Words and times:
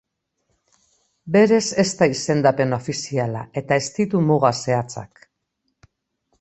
Berez, 1.35 1.59
ez 1.83 1.91
da 1.99 2.07
izendapen 2.15 2.75
ofiziala 2.79 3.45
eta 3.63 3.81
ez 3.83 3.87
ditu 4.01 4.25
muga 4.33 4.55
zehatzak. 4.65 5.27